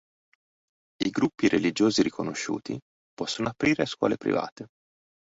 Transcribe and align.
I 1.05 1.09
gruppi 1.11 1.47
religiosi 1.47 2.01
riconosciuti 2.01 2.75
possono 3.13 3.49
aprire 3.49 3.85
scuole 3.85 4.17
private. 4.17 4.65